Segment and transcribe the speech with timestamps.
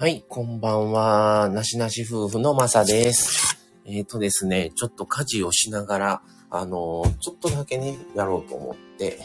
[0.00, 1.50] はい、こんばんは。
[1.50, 3.58] なしなし夫婦のまさです。
[3.84, 9.18] えっ、とですね、ちょっと家事をしながら、あのーちょっとだけね、やろうと思って、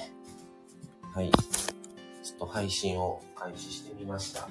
[1.13, 4.49] はい、ちょっと配信を開始してみました。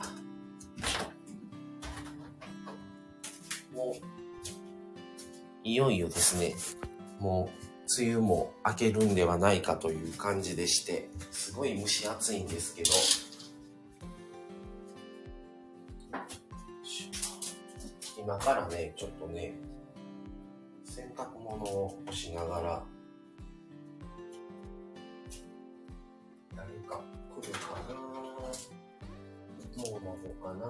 [3.75, 4.02] もう、
[5.62, 6.54] いよいよですね、
[7.20, 12.93] もう、梅雨も明けるんではないかという感じでして、すごい蒸し暑いんですけど、
[18.24, 19.52] 今からね、ちょっとね、
[20.83, 22.83] 洗濯物を干しながら、
[26.56, 27.02] 誰か
[27.38, 27.95] 来るかな
[29.77, 30.64] どうなのかな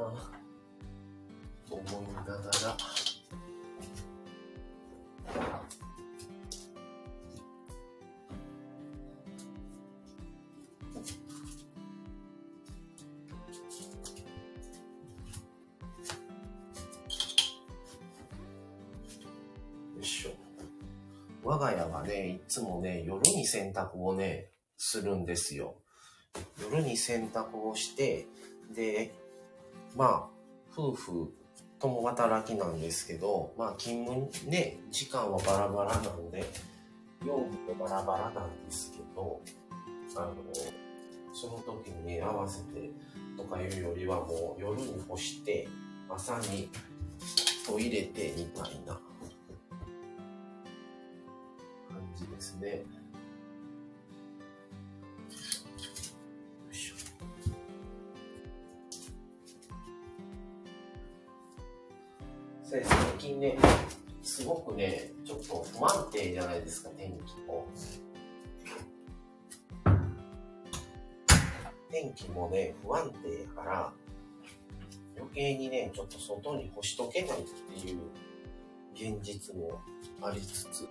[1.68, 2.76] と思いながら、
[21.54, 25.76] 我が家はね、いつもね、夜に洗濯をね、するんですよ。
[26.60, 28.26] 夜に洗濯をして、
[28.74, 29.14] で、
[29.94, 30.28] まあ、
[30.76, 31.32] 夫婦
[31.78, 36.44] 共働きなんですけど、まあ、勤務ね、時間はバラバラなので、
[37.24, 39.40] 用務もバラバラなんですけど、
[40.16, 40.34] あの、
[41.32, 42.90] その時にね、合わせて
[43.36, 45.68] とかいうよりはもう夜に干して、
[46.10, 46.68] 朝に
[47.64, 48.98] と入れてみたいな
[52.16, 52.84] じですね。
[62.62, 62.82] 最
[63.18, 63.56] 近ね、
[64.22, 67.66] すごくね、ちょっと不安定じゃないですか、天気も。
[71.90, 73.92] 天気もね、不安定やから、
[75.16, 78.00] 余計にね、ちょっと外に干しとけないっていう
[78.94, 79.80] 現実も
[80.20, 80.88] ありつつ、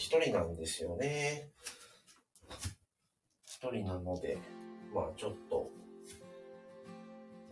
[0.00, 1.50] 一人なんですよね。
[3.44, 4.38] 一人なので、
[4.94, 5.70] まあちょっと、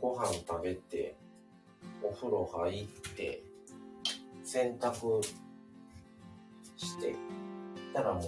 [0.00, 1.14] ご飯食べて、
[2.02, 3.42] お風呂入って、
[4.42, 5.22] 洗濯
[6.78, 7.14] して、
[7.92, 8.24] たらもう、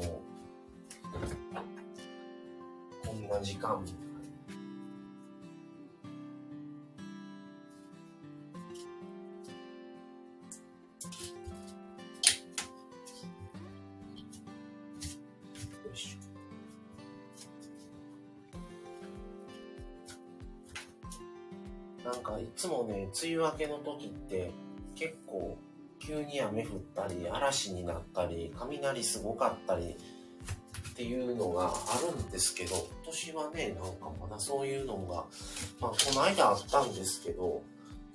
[3.07, 3.83] こんな時間。
[22.05, 24.51] なんかいつもね、梅雨明けの時って
[24.95, 25.59] 結構
[25.99, 29.97] 急に雨降ったり、嵐になったり、雷すごかったり
[30.91, 35.27] っていうのがあるんですけど、今年はね、なんかまだそういうのが、
[35.81, 37.63] まあこの間あったんですけど、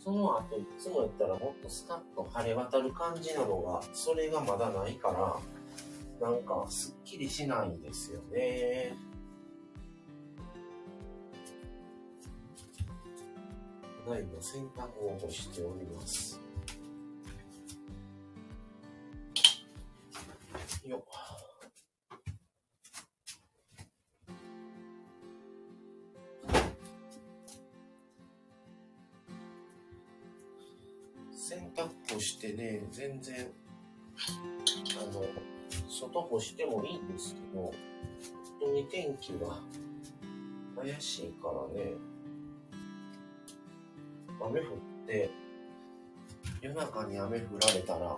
[0.04, 5.10] その後いつもやったらもっとスカッと晴れ渡る感じなのが、それがまだないか
[6.22, 8.96] ら、なんかすっきりしないんですよね。
[14.06, 16.40] ただいま洗濯をしております。
[20.86, 21.04] よっ。
[31.36, 33.48] 洗濯してね、全然、
[35.00, 35.26] あの、
[35.90, 37.74] 外干してもいいんですけど、本
[38.60, 39.60] 当に天気が
[40.76, 42.15] 怪しいからね、
[44.48, 44.68] 雨降っ
[45.08, 45.30] て、
[46.62, 48.18] 夜中に雨降られたら、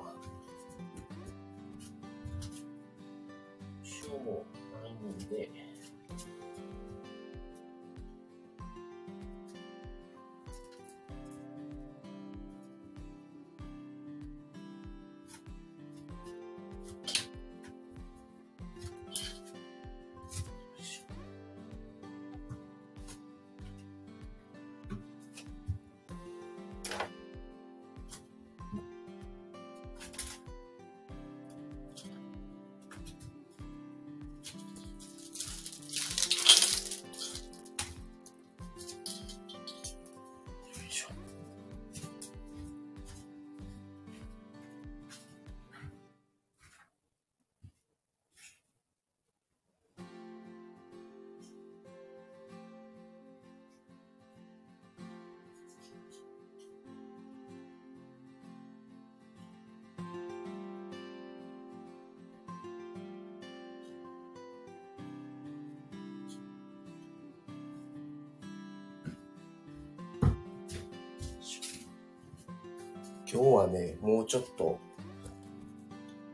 [73.30, 74.80] 今日はね、もうちょっと、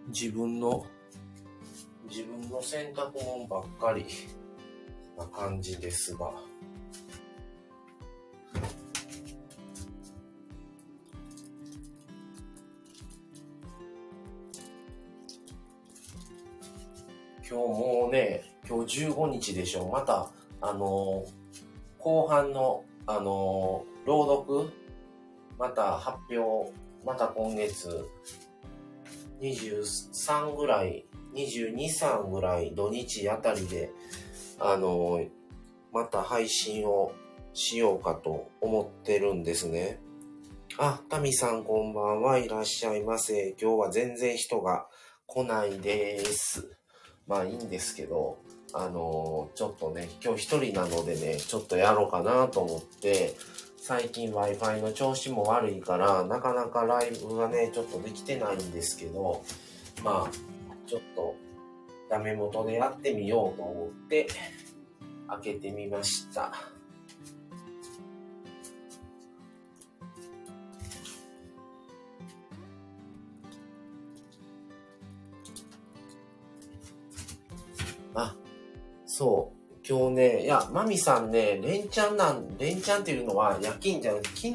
[0.10, 0.86] 自分の、
[2.08, 4.06] 自分の洗濯物ばっかり
[5.18, 6.32] な感じですが、
[17.50, 19.90] 今日もうね、今日15日でしょ。
[19.90, 20.30] また、
[20.62, 21.32] あのー、
[21.98, 24.70] 後半の、あのー、朗読、
[25.58, 26.72] また発表、
[27.06, 28.08] また今月、
[29.42, 33.92] 23ぐらい、22、3ぐらい土日あたりで、
[34.60, 35.22] あの、
[35.92, 37.12] また配信を
[37.54, 40.00] しようかと思ってるんですね。
[40.78, 43.56] あ、タミさんこんばんはいらっしゃいませ。
[43.62, 44.88] 今日は全然人が
[45.28, 46.78] 来ないです。
[47.28, 48.38] まあいいんですけど、
[48.74, 53.36] あの、ちょっとね、今日一人なのでね、ちょっとやろうかなと思って、
[53.86, 59.44] 最近 Wi-Fi の調子も悪いから、なかなかライブがね、ちょっとできてないんですけど、
[60.02, 60.32] まあ、
[60.88, 61.36] ちょっと、
[62.10, 64.28] ダメ元でやってみようと思って、
[65.28, 66.54] 開けてみました。
[78.16, 78.34] あ、
[79.06, 79.53] そう。
[79.88, 84.54] 今日ね、いや、マミさんね、連チャンなん、連チャンっていうのは夜勤じゃなくて、昨日、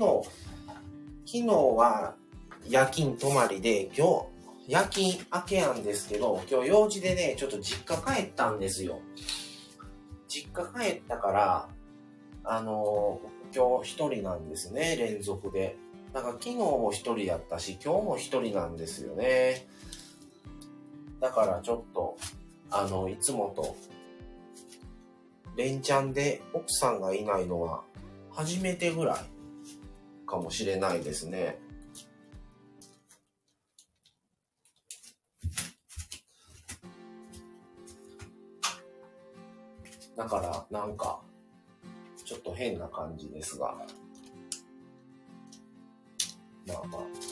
[1.26, 2.14] 昨日は
[2.66, 4.26] 夜勤泊まりで、今
[4.66, 9.00] 日、夜勤明けやんですけど、今日用事でね、ちょっと実家帰ったんですよ。
[10.28, 11.68] 実家帰ったから、
[12.44, 13.20] あの、
[13.54, 15.76] 今日一人なんですね、連続で。
[16.14, 19.66] だから昨日も一人やったし、今日も一人なんですよね。
[21.20, 22.16] だからちょっと、
[22.70, 23.76] あの、いつもと、
[25.58, 27.82] 連チャンで奥さんがいないのは
[28.30, 29.18] 初めてぐらい
[30.24, 31.58] かもしれないですね。
[40.16, 41.20] だから、なんか、
[42.24, 43.74] ちょっと変な感じですが。
[46.66, 47.27] まあまあ。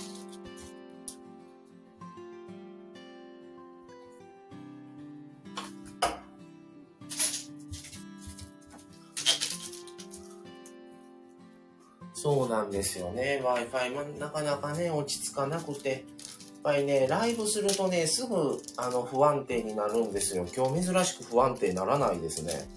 [12.77, 13.41] ですよね。
[13.43, 15.91] Wi-Fi もなかなかね、落ち着かなくて。
[15.91, 20.47] やっぱりね、ライブするとね、すぐあの不安定になるんですよ。
[20.55, 22.69] 今日珍しく不安定にならないですね。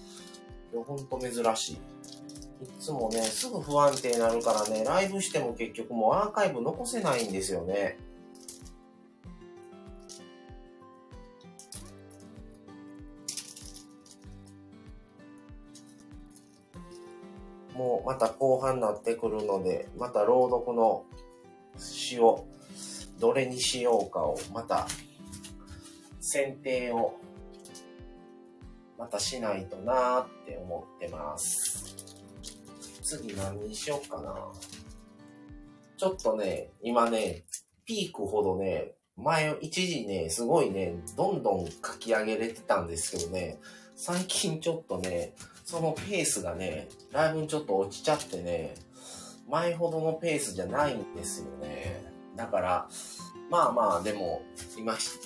[0.72, 1.74] いや、ほんと珍しい。
[1.74, 1.78] い
[2.78, 7.98] つもね、すぐ不安定になるからね、ライブしても結局もうアーカイブ残せないんですよね。
[18.10, 21.04] また後半になってくるので、また朗読の
[21.78, 22.44] 詩を
[23.20, 24.88] どれにしようかをまた
[26.18, 27.14] 選定を
[28.98, 31.94] またしないとなーって思ってます。
[33.04, 34.34] 次何にしようかな。
[35.96, 37.44] ちょっとね、今ね、
[37.84, 43.60] ピークほどね、前、一時ね、すごいね、どんどん書き上げれてたんですけどね、
[43.94, 45.32] 最近ちょっとね、
[45.70, 48.74] そのペースがね、だいぶちょっと落ちちゃってね、
[49.48, 52.02] 前ほどのペースじゃないんですよね。
[52.34, 52.88] だから、
[53.50, 54.42] まあまあ、でも、
[54.76, 55.20] 今、ス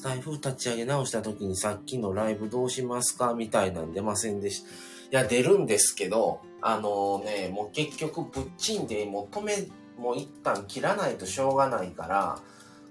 [0.00, 4.68] タイフ立ち上げ直した時にさっきのライブどうしますかみたいなん出ませんでした。
[4.68, 9.56] いや、出るんですけど、あのね、もう結局ぶっちんで、もう止め、
[9.98, 12.38] もう一旦切らないとしょうがないから、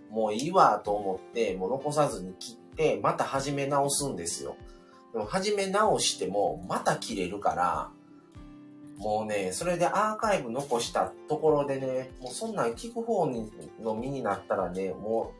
[0.09, 4.57] もういいわと思って、もう残さずに切って、また始め直すんですよ。
[5.13, 7.89] でも始め直してもまた切れるから、
[8.97, 13.27] もうね、それでアーカイブ残したところでね、もうそんなん聞く方
[13.79, 15.33] の身になったらね、も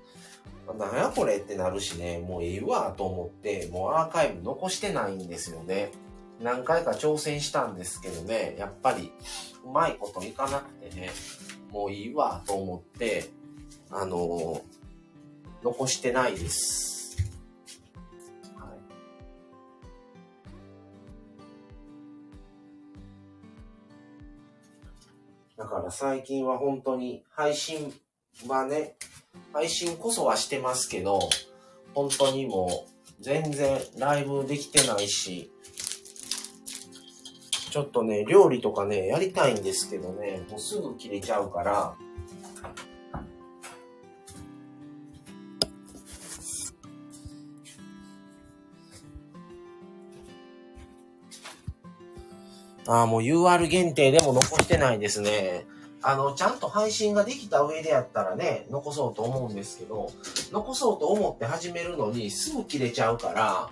[0.72, 5.92] う、なんやこれってなるしね、もういいわと思って、もうアーカイブ残してないんですよね。
[6.40, 9.12] 何回か挑戦したんですけどね、やっぱり
[9.66, 11.10] うまいこといかなくてね、
[11.72, 13.32] もういいわと思って、
[13.90, 14.62] あのー、
[15.64, 16.97] 残してないです。
[25.58, 27.92] だから最近は本当に配信
[28.48, 28.96] はね、
[29.54, 31.20] 配信こそはしてますけど、
[31.96, 35.52] 本当にもう全然ライブできてないし、
[37.72, 41.96] ちょっとね、料理とかね、やりたいんですけどね、もうすぐ切れちゃうから、
[52.88, 55.66] ああ、もう UR 限定でも残してないですね。
[56.02, 60.12] あの、ちゃんと配信ができた上でやったらね、残そうと思うんですけど、
[60.52, 63.70] 残そうと思って始めるのにすぐ切れちゃうから、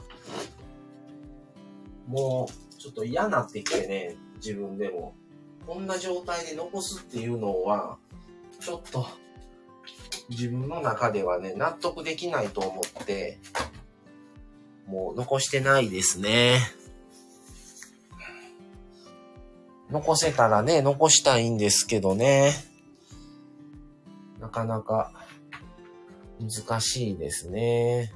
[2.07, 5.15] もう、ちょっと嫌なってきてね、自分でも。
[5.65, 7.97] こんな状態で残すっていうのは、
[8.59, 9.07] ちょっと、
[10.29, 13.39] 自分の中ではね、納得できないと思って、
[14.87, 16.59] もう残してないですね。
[19.91, 22.53] 残せたらね、残したいんですけどね。
[24.39, 25.11] なかなか
[26.39, 28.13] 難しいですね。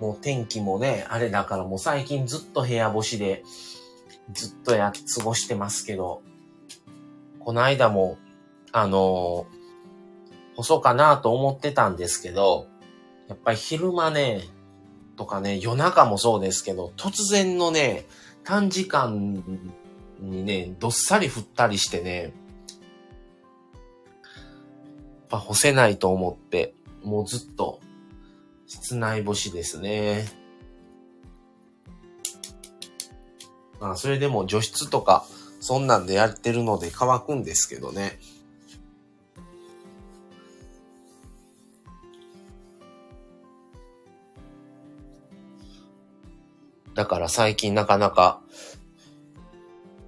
[0.00, 3.44] もう天気もね、あれだからもう最近ずっと部屋干しで、
[4.32, 6.22] ずっとや、過ごしてますけど、
[7.38, 8.16] この間も、
[8.72, 12.66] あのー、干そうかなと思ってたんですけど、
[13.28, 14.42] やっぱり昼間ね、
[15.16, 18.06] とかね、夜中もそうですけど、突然のね、
[18.42, 19.44] 短時間
[20.18, 22.32] にね、どっさり降ったりしてね、やっ
[25.28, 27.80] ぱ干せないと思って、もうずっと
[28.70, 30.28] 室内干しですね。
[33.80, 35.26] まあ、それでも除湿とか、
[35.58, 38.20] そんなんでやってるので乾くんですけどね。
[46.94, 48.40] だから最近なかなか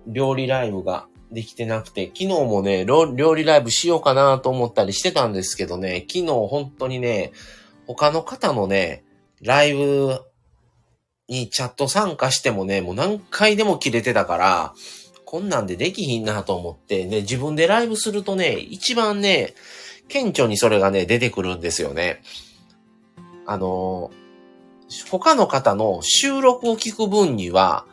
[0.06, 7.32] 料理ライブができてなくて、昨日もね、料理ライブしようかなと思ったりしてたんですけどね、昨日本当にね、
[7.94, 9.04] 他の方のね、
[9.42, 10.20] ライブ
[11.28, 14.74] にチャット参加してもね、もう何回でも切れてたから、
[15.24, 19.54] こんなんでできひんなと思って、ね、自分でライブするとね、一番ね、
[20.08, 22.22] 顕著にそれがね、出てくるんですよね。
[23.46, 24.10] あの、
[25.10, 27.86] 他の方の収録を聞く分には、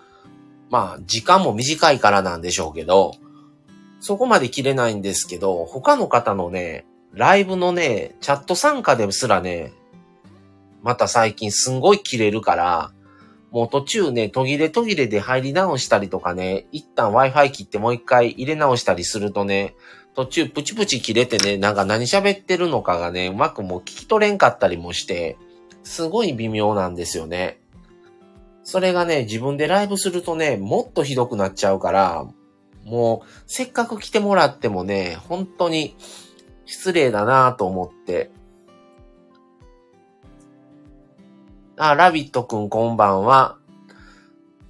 [0.70, 3.13] まあ、時間も短いからなんでしょうけど、
[4.00, 9.74] そこまで切れないんですけど、他の方のね、ライブのね、チャット参加ですらね、
[10.82, 12.92] また最近すんごい切れるから、
[13.52, 19.76] もう途中ね、途切れ途切れで入り直したりとかね、一旦 Wi-Fi 切ってもう一回入れ直したりするとね、
[20.14, 25.38] 途中プチプチ切れてね、なんか何喋ってるのかがね、うまくもう聞き取れんかったりもして、
[25.84, 27.60] すごい微妙なんですよね。
[28.64, 32.28] それがね、自分でライブするとね、もっとひどくなっちゃうから、
[32.86, 35.96] もう、せっかく来てもらってもね、本当に
[36.66, 38.30] 失礼だなぁと思って、
[41.82, 43.58] あ、ラビットくんこんばんは。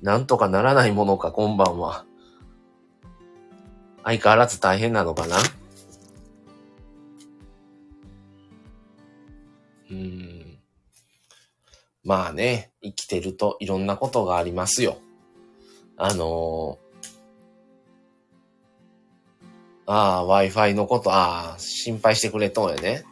[0.04, 2.06] なんとかならないものか、こんばんは。
[4.04, 5.38] 相変わらず大変なのかな？
[9.90, 10.60] うん。
[12.04, 15.00] まあね、生きてるといろんなことがありますよ。
[15.98, 23.04] あのー、ああ、Wi-Fi のこと、ああ、心配してくれとんやね。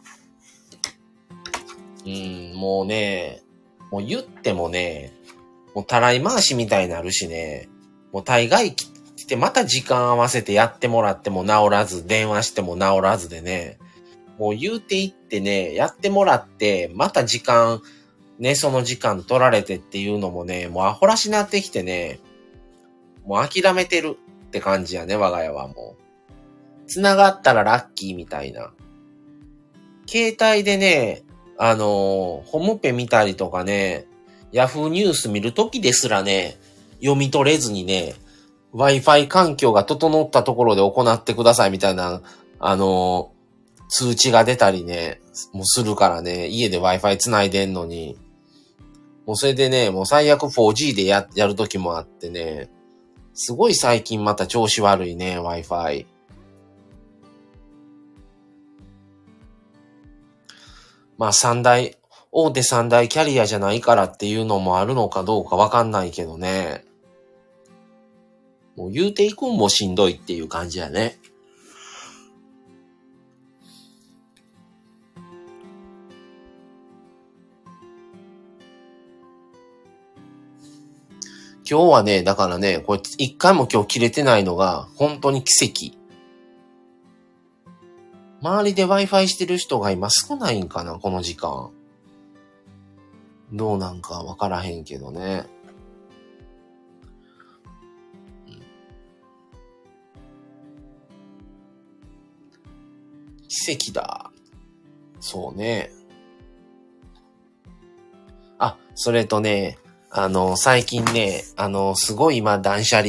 [2.06, 3.42] うん、もうね、
[3.90, 5.12] もう言ってもね、
[5.74, 7.68] もうたらい回しみたいになるしね、
[8.12, 13.78] もう大概来てまた時間合わせてやってもらっても治らず、電話しても治らずでね、
[14.38, 17.82] もう言うていってね、やってもらって、また時間、
[18.38, 22.20] ね、その時間取られてっていうのもね、もうアホらしなってきてね、
[23.24, 24.16] もう諦めてる
[24.46, 26.86] って感じやね、我が家はもう。
[26.86, 28.72] 繋がったらラッキーみたいな。
[30.06, 31.22] 携帯でね、
[31.58, 34.06] あの、ホームペ見たりとかね、
[34.52, 36.56] ヤフーニュース見るときですらね、
[37.00, 38.14] 読み取れずにね、
[38.74, 42.22] Wi-Fi 環境が整ったところで行ってくださいみたいな、
[42.60, 43.32] あの、
[43.88, 45.20] 通知が出たりね、
[45.52, 48.16] もうするからね、家で Wi-Fi 繋いでんのに、
[49.26, 52.70] もうそれでね、もう最悪 4G でや、やるときもあってね、
[53.34, 56.06] すごい最近また調子悪いね、Wi-Fi。
[61.18, 61.96] まあ三大、
[62.30, 66.84] 大手三大キャリアじゃないからっていうのもあるのかどうかわかんないけどね。
[68.76, 71.18] もう言うていくんもしんどいっていう感じやね。
[81.68, 85.97] 今日はね、だからね、これ一回も今日切れてないのが本当に奇跡。
[88.40, 91.70] 周りで Wi-Fi してる人が今少ないんかな、この時間。
[93.52, 95.46] どうなんかわからへんけどね。
[103.48, 104.30] 奇跡だ。
[105.20, 105.90] そうね。
[108.58, 109.78] あ、それとね、
[110.10, 113.08] あの、最近ね、あの、すごい今断捨離、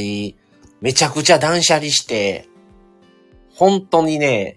[0.80, 2.48] めちゃくちゃ断捨離して、
[3.54, 4.56] 本当にね、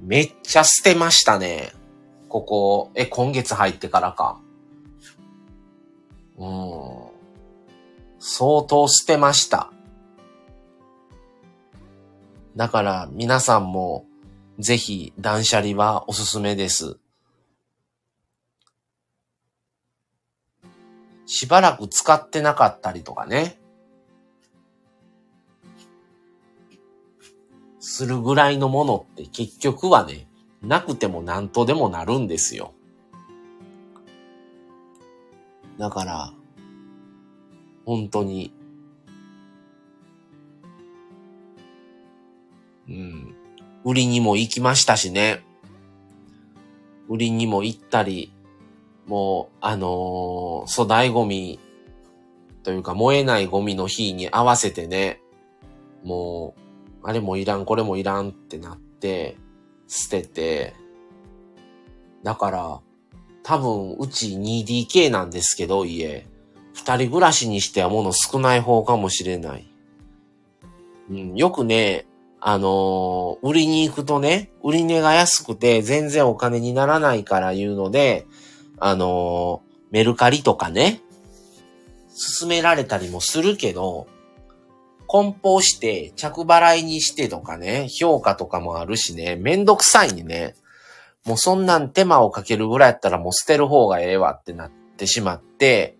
[0.00, 1.72] めっちゃ捨てましたね。
[2.28, 4.40] ここ、え、今月入ってからか。
[6.36, 7.16] うん。
[8.18, 9.70] 相当捨てました。
[12.56, 14.06] だから皆さんも
[14.58, 16.98] ぜひ断捨離はおすすめです。
[21.26, 23.58] しばらく使ってなかったりとかね。
[27.88, 30.26] するぐらいのものって結局はね、
[30.60, 32.74] なくても何とでもなるんですよ。
[35.78, 36.32] だから、
[37.84, 38.52] 本当に。
[42.88, 43.36] うん。
[43.84, 45.44] 売りにも行きましたしね。
[47.08, 48.32] 売りにも行ったり、
[49.06, 49.90] もう、あのー、
[50.66, 51.60] 粗大ゴミ
[52.64, 55.20] というか燃えないゴミの日に合わせてね、
[56.02, 56.65] もう、
[57.06, 59.36] あれもいらん、これもいらんってなって、
[59.86, 60.74] 捨てて、
[62.24, 62.80] だから、
[63.44, 66.26] 多分、うち 2DK なんですけど、家。
[66.74, 69.68] 二人暮らしにしては物少ない方かもしれない。
[71.08, 72.06] うん、よくね、
[72.40, 78.26] あのー、売りに行くとね、売り値が安くて全然お金にならないから言うので、
[78.78, 81.00] あのー、メルカリとかね、
[82.40, 84.08] 勧められたりもするけど、
[85.06, 90.54] 梱包して着払いにしてとかね、評価とかもあるしね、めんどくさいにね、
[91.24, 95.96] もうそんなん手間をかけるぐらいやったらもう捨てる方がええわってなってしまって、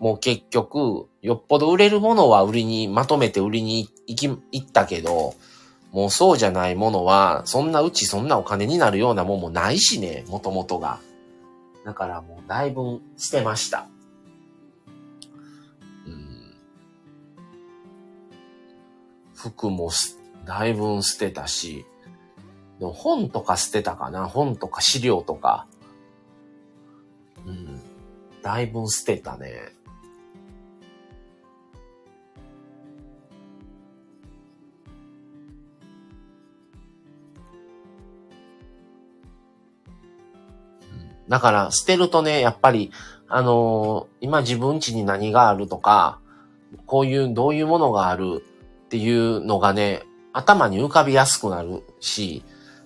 [0.00, 5.34] もう結局、よっぽど売れるものは売りに、まとめて売りに行き、行ったけど、
[5.92, 10.98] もうそうじゃないものは、そんなうちそんなお金になるようなもんもないしね、もともとが。
[11.84, 13.86] だからもうだいぶ捨てました。
[19.36, 19.90] 服も
[20.44, 21.84] だいぶ捨てたし、
[22.78, 25.66] でも本とか捨てたかな本とか資料とか。
[27.46, 27.80] うん。
[28.42, 29.72] だいぶ捨てたね。
[41.28, 42.92] だから捨てるとね、やっぱり、
[43.28, 46.20] あのー、今自分家に何があるとか、
[46.86, 48.44] こういう、どういうものがある
[48.96, 52.42] っていうのがね、頭に浮かびやすくなるし、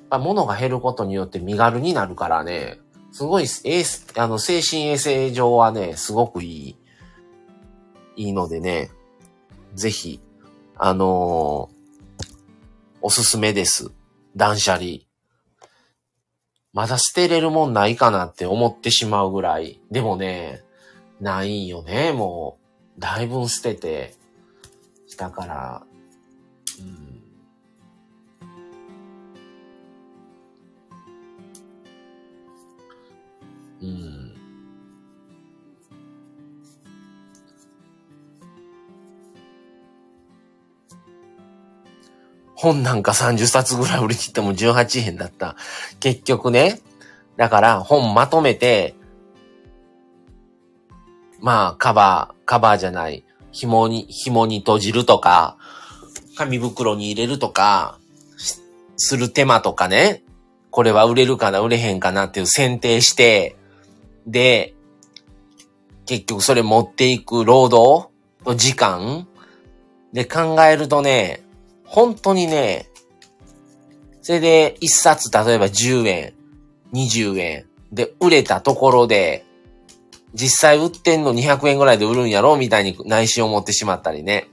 [0.08, 2.80] ま、物が減ることによって身軽になるからね、
[3.12, 3.84] すごい、え
[4.16, 6.76] あの、精神衛生上はね、すごくいい、
[8.16, 8.90] いいのでね、
[9.74, 10.20] ぜひ、
[10.76, 12.26] あのー、
[13.02, 13.92] おすすめです。
[14.34, 15.02] 断捨離。
[16.72, 19.80] まだ捨てれるもんないかなって思ってしまうぐらい。
[19.92, 20.64] でもね、
[21.20, 22.58] ないよね、も
[22.98, 23.00] う。
[23.00, 24.14] だいぶ捨てて
[25.08, 25.89] きたから。
[33.82, 33.88] うん。
[33.88, 34.34] うん。
[42.54, 45.56] 本なんか30冊ぐらい売り切っても18円だった。
[45.98, 46.80] 結局ね。
[47.38, 48.94] だから本まとめて、
[51.40, 53.24] まあカバー、カバーじゃない。
[53.50, 55.56] 紐に、紐に閉じるとか、
[56.40, 57.98] 紙袋に入れるとか、
[58.96, 60.22] する手間とかね。
[60.70, 63.56] これは売れるかな、売れへんかなっていう選定して、
[64.26, 64.74] で、
[66.06, 68.08] 結局それ持っていく労働
[68.44, 69.28] と時間
[70.14, 71.42] で考えるとね、
[71.84, 72.88] 本当にね、
[74.22, 76.32] それで一冊例えば10円、
[76.94, 79.44] 20円で売れたところで、
[80.32, 84.49] 実際売ってんの200円ぐらいで売るんやろうみたいに内心を持ってしまったりね。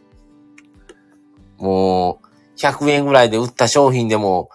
[1.57, 4.49] もう、100円ぐらいで売った商品でも、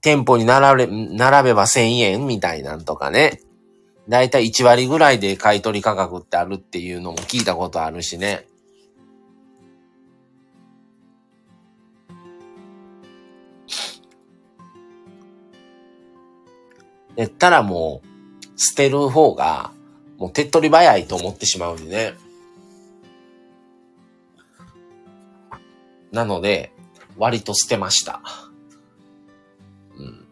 [0.00, 3.40] 店舗に並べ、並べば1000円みたいなんとかね。
[4.08, 8.46] だいたい1割ぐらいで買取価格ってあるっていうのも聞いたことあるしね。
[17.16, 19.72] やったらもう、捨てる方が、
[20.18, 22.29] もう手っ取り早いと思ってしまうんでね。
[26.12, 26.72] なので、
[27.16, 28.20] 割と捨てました。
[29.96, 30.26] うん。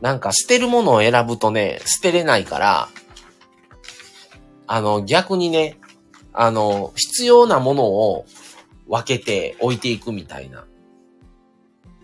[0.00, 2.88] なんか捨てるものを選ぶとね、捨てれないから、
[4.66, 5.78] あの、逆にね、
[6.32, 8.26] あの、必要なものを
[8.88, 10.66] 分けて置いていくみたいな。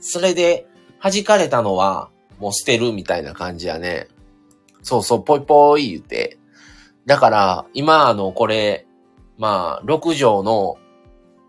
[0.00, 0.66] それで
[1.02, 4.08] 弾かれたのはもう捨てるみたいな感じやね。
[4.82, 6.38] そうそう、ぽいぽい言って。
[7.06, 8.86] だから、今あの、これ、
[9.38, 10.76] まあ、6畳の、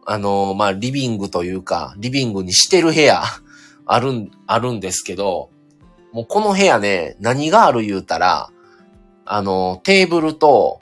[0.06, 3.24] あの、まあ、リビングというか、リビングにしてる部屋、
[3.86, 5.50] あるん、あるんですけど、
[6.12, 8.50] もうこの部屋ね、何がある言うたら、
[9.26, 10.82] あの、テーブルと、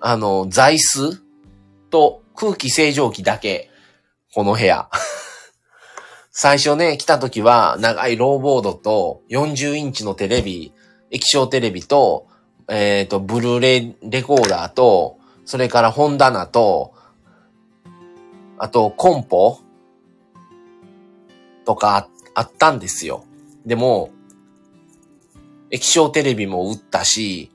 [0.00, 1.22] あの、座椅子
[1.90, 3.70] と空気清浄機だけ、
[4.34, 4.88] この部屋。
[6.32, 10.72] 最初ね、来た時は長いローボードと40インチのテレビ、
[11.10, 12.26] 液晶テレビと、
[12.68, 16.92] えっ、ー、と、ブルーレイレコーダーと、それから本棚と、
[18.58, 19.60] あとコンポ
[21.64, 23.24] とかあったんですよ。
[23.64, 24.10] でも、
[25.70, 27.50] 液晶テレビも売ったし、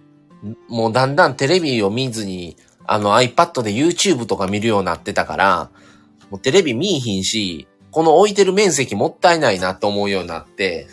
[0.68, 5.70] もうだんだんテレビを見ずに、あの iPad で YouTube とか見るようになってたから、
[6.30, 10.88] もうテレビ見いひんし、この置いてる面積もったいないなと思うようになって、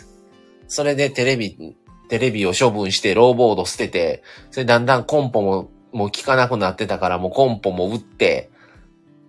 [0.67, 1.75] それでテレビ、
[2.09, 8.49] テレビを処分してローボード捨てて、それだんだんコンポも、もう効かなくなってたからもうコンポも売って、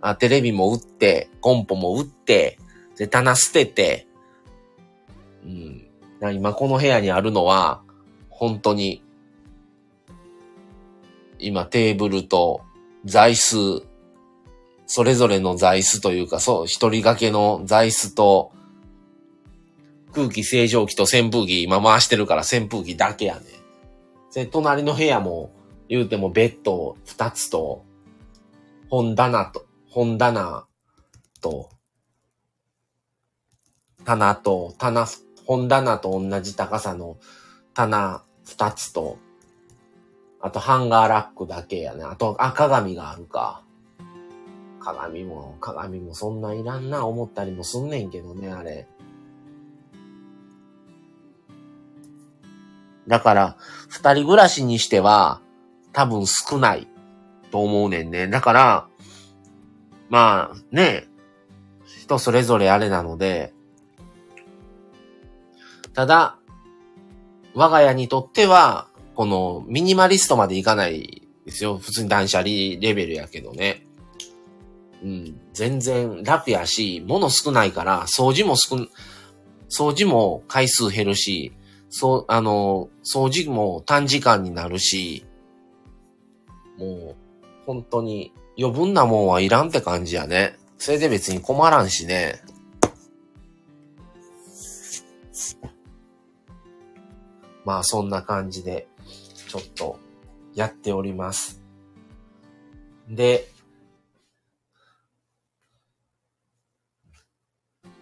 [0.01, 2.59] あ、テレビも売って、コンポも売って、
[2.97, 4.07] で、棚捨てて、
[5.45, 5.87] うん。
[6.35, 7.83] 今この部屋にあるのは、
[8.29, 9.03] 本当に、
[11.39, 12.61] 今テーブルと
[13.05, 13.87] 座椅子、
[14.87, 18.53] それぞれの座椅子というか、そう、一人掛けの座椅子と、
[20.13, 23.43] 空気清浄機と扇風機今回してるから扇風機だけやね。
[24.35, 25.53] で、隣の部屋も
[25.89, 27.85] 言うてもベッド二つと、
[28.89, 30.67] 本棚と、本棚
[31.41, 31.69] と、
[34.05, 35.05] 棚と、棚、
[35.45, 37.17] 本棚と同じ高さの
[37.75, 39.19] 棚二つと、
[40.41, 42.05] あとハンガーラックだけやね。
[42.05, 43.65] あと、あ、鏡があるか。
[44.79, 48.87] 鏡も、鏡もそんないらんな思ったりもすんねんけどね、あれ。
[53.09, 53.57] だから、
[53.89, 55.41] 二人暮らしにしては、
[55.93, 56.87] 多分少ない
[57.51, 58.29] と思うねんね。
[58.29, 58.90] だから、
[60.11, 61.07] まあ、ね、
[62.03, 63.55] 人それぞれあれなので、
[65.95, 66.39] ただ、
[67.55, 71.79] 我が家にとっては、このミニマリストまでいかないですよ。
[71.79, 73.87] 普通に断捨離レベルやけどね。
[75.03, 78.77] うん、全然楽やし、物少ないから、掃除も少、
[79.69, 81.53] 掃除も回数減るし、
[81.89, 85.25] そう、あの、掃除も短時間になるし、
[86.79, 87.17] もう、
[87.67, 90.59] 本当に余分なもんはいらんって感じやね。
[90.77, 92.43] それで別に困らんしね。
[97.65, 98.87] まあそんな感じで、
[99.49, 99.99] ちょっと
[100.55, 101.63] やっております。
[103.09, 103.49] で、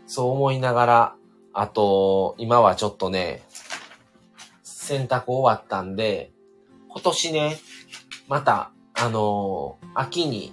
[0.07, 1.17] そう思いながら、
[1.53, 3.45] あと、今はちょっとね、
[4.65, 6.33] 洗濯終わったんで、
[6.89, 7.59] 今年ね、
[8.27, 10.53] また、あのー、秋に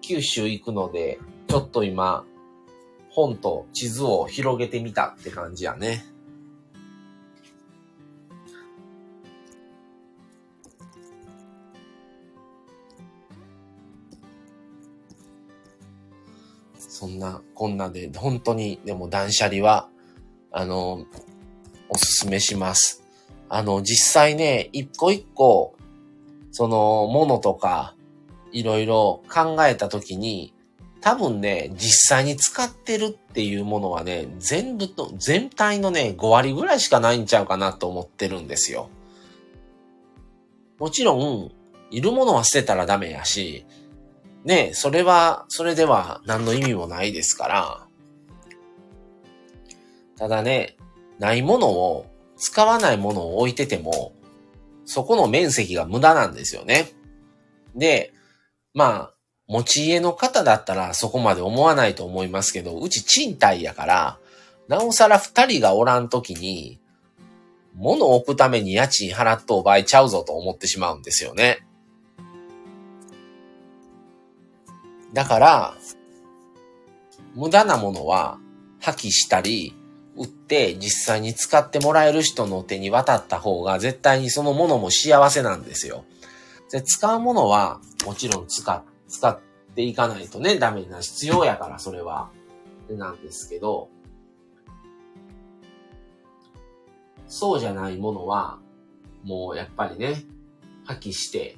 [0.00, 2.24] 九州行くので、ちょっと今、
[3.08, 6.04] 本と地図を広げてみたって感じやね。
[16.78, 19.88] そんな、こんなで、本当に、でも断捨離は、
[20.50, 21.06] あの、
[21.88, 23.04] おすすめします。
[23.48, 25.75] あの、実際ね、一個一個、
[26.56, 27.94] その、ものとか、
[28.50, 30.54] いろいろ考えたときに、
[31.02, 38.88] 多分ね、実際に使ってるっていうものはね、全部と、全体のね、5割ぐらいしかないんちゃうかなと思ってるんですよ。
[40.78, 41.52] もちろん、
[41.90, 43.66] いるものは捨てたらダメやし、
[44.44, 47.86] ね、それは、それでは何の意味もないですから。
[50.16, 50.78] ただね、
[51.18, 52.06] ないものを、
[52.38, 54.15] 使わないものを置いてても、
[54.86, 56.92] そこの面積が無駄なんですよね。
[57.74, 58.14] で、
[58.72, 59.12] まあ、
[59.48, 64.18] 持ち家の方だったらそこまで思わないと思いますけど、うち賃貸やから、
[64.68, 66.80] なおさら二人がおらんときに、
[67.74, 71.66] 物を置くために家賃払っとう場合ちゃうぞと思ってしまうんですよね。
[75.12, 75.74] だから、
[77.34, 78.38] 無駄なものは
[78.80, 79.74] 破棄したり、
[80.16, 86.04] 売って実際に使ってもらえる人の手に渡った方が絶対にそのものも幸せなんですよ。
[86.70, 89.38] で使うものはもちろん使、使っ
[89.74, 92.30] ていかないとね、ダメな必要やからそれは。
[92.88, 93.88] なんですけど、
[97.26, 98.60] そうじゃないものは、
[99.24, 100.24] もうやっぱりね、
[100.84, 101.56] 破棄して、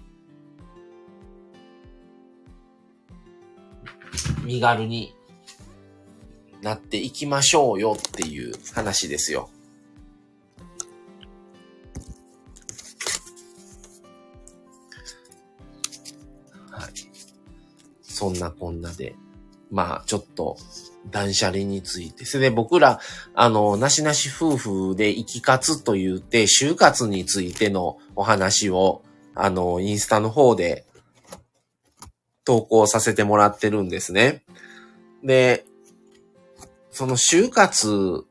[4.45, 5.15] 身軽に
[6.63, 9.51] なっていきましょうよっていう話ですよ。
[16.71, 16.93] はい。
[18.03, 19.15] そんなこんなで、
[19.71, 20.57] まあ、ちょっと、
[21.11, 22.25] 断捨離について。
[22.25, 23.01] それで僕ら、
[23.35, 29.03] あの、なしなし夫婦で生き活と言って、就活についてのお話を、
[29.35, 30.85] あの、インスタの方で
[32.45, 34.43] 投稿させてもらってるんですね。
[35.23, 35.65] で、
[36.99, 38.25] その就活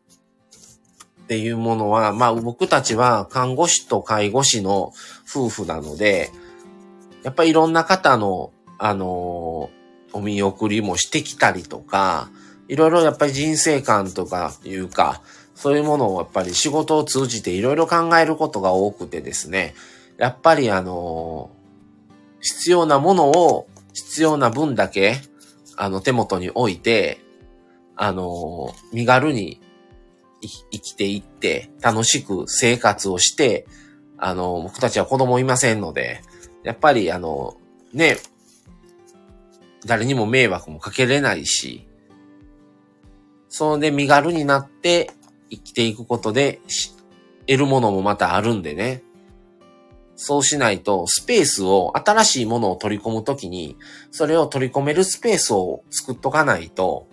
[1.23, 4.91] っていうものは、まあ僕たちは看護師と介護士の
[5.25, 6.31] 夫婦なので、
[7.23, 9.69] やっぱりいろんな方の、あの
[10.11, 12.29] お見送りもしてきたりとか、
[12.67, 15.21] いろいろやっぱり人生観とかいうか、
[15.55, 19.75] そういうものをやっぱり仕事を通じていろいろ考えることが多くてですね、
[20.17, 21.51] やっぱりあの、
[22.41, 25.21] 必要なものを必要な分だけ、
[25.77, 27.21] あの手元に置いて、
[27.97, 29.59] あの、身軽に
[30.71, 33.65] 生きていって、楽しく生活をして、
[34.17, 36.21] あの、僕たちは子供いませんので、
[36.63, 37.57] やっぱりあの、
[37.93, 38.17] ね、
[39.85, 41.87] 誰にも迷惑もかけれないし、
[43.49, 45.11] それで身軽になって
[45.49, 46.61] 生きていくことで、
[47.47, 49.03] 得るものもまたあるんでね。
[50.15, 53.77] そうしないと、スペースを、新しいものを取り込むときに、
[54.11, 57.07] それを取り込めるスペースを作っとかないと、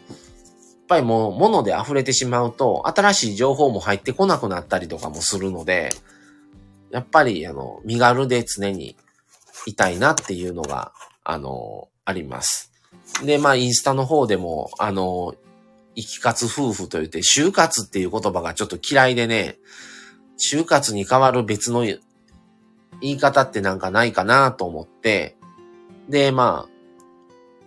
[0.85, 5.91] っぱりもう物で溢れてしまうと、新しい情報も入ってこなくなったりとかもするので、
[6.91, 8.97] やっぱり、あの、身軽で常に
[9.67, 10.93] いたいなっていうのが、
[11.25, 12.71] あの、あります。
[13.25, 15.35] で、まあ、インスタの方でも、あの、
[15.97, 19.57] 生き活夫婦と言って、就活っていう言葉がちょっと嫌いでね、
[20.39, 22.01] 就活に代わる別の言
[23.01, 25.37] い方ってなんかないかなと思って、
[26.11, 26.74] で、まあ、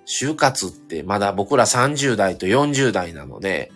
[0.07, 3.71] 就活ってまだ僕ら30代と40代なので、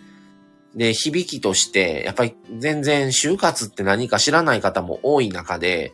[0.74, 5.92] で、響きとして、やっぱり全然就活って何か知らない方も多い中で、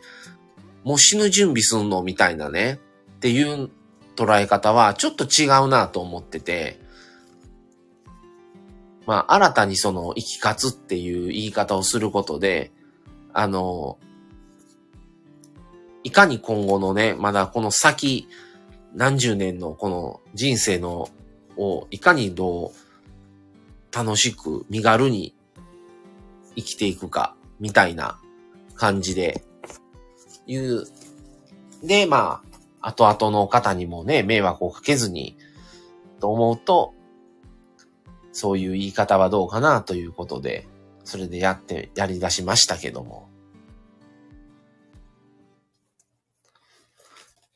[0.85, 2.79] もう死ぬ準備すんのみたいなね、
[3.17, 3.69] っていう
[4.15, 6.79] 捉え方はちょっと違うなと思ってて、
[9.05, 12.71] まあ、新たにその生き活っていう言い方をすることで、
[13.33, 13.97] あの、
[16.05, 18.29] いかに今後のね、まだこの先、
[18.93, 21.09] 何十年のこの人生の
[21.57, 25.35] をいかにどう楽しく身軽に
[26.55, 28.19] 生きていくか、みたいな
[28.75, 29.43] 感じで
[30.47, 30.83] いう。
[31.83, 32.41] で、ま
[32.81, 35.37] あ、後々の方にもね、迷惑をかけずに、
[36.19, 36.93] と思うと、
[38.31, 40.67] そういう言い方はどうかなということで、
[41.03, 43.29] それでやって、やり出しましたけども。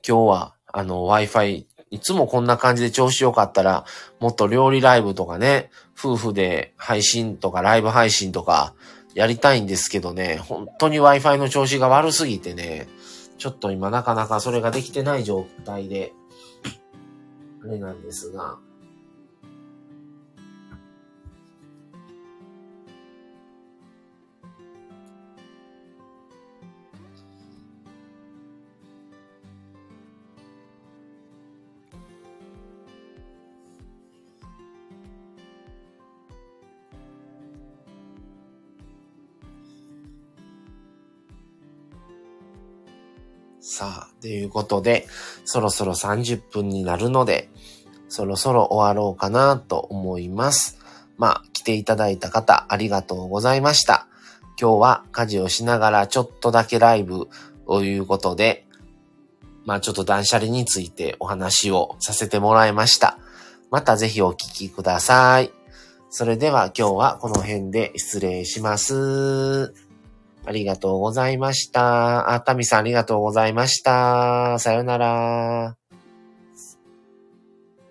[0.07, 3.85] 今日は、あの、Wi-Fi、いつもこんな感じで調子良かったら、
[4.19, 8.73] もっと料理ライブとかね、夫婦で配信とかライブ配信とか
[9.13, 12.87] やりたいんですけどね、本当に Wi-Fi の調子が悪すぎてね、
[13.37, 16.13] ちょっと今なかなかそれができてない状態で、
[17.63, 18.57] あれなんですが、
[43.75, 45.07] さあ、ということで、
[45.45, 47.49] そろそろ30分になるので、
[48.07, 50.77] そろそろ終わろうかなと思います。
[51.17, 54.05] まあ、来ていただいた方、ありがとうございました。
[54.61, 57.29] 今日は家事をしながらちょっとだけライブ
[57.65, 58.67] ということで、
[59.65, 63.17] まあちょっと断捨離についてお話をさせてもらいました。
[63.71, 65.51] またぜひお聞きください。
[66.11, 69.92] それでは今日はこの辺で失礼します。
[70.45, 72.33] ありがとうございました。
[72.33, 74.59] あ、たみさんありがとうございました。
[74.59, 75.82] さよなら。